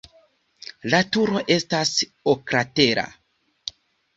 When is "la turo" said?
0.93-1.43